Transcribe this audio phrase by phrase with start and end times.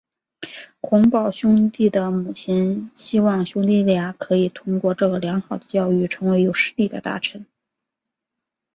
[0.81, 7.45] 洪堡兄弟的母亲希望兄弟俩可以通过这个良好的教育成为有势力的大臣。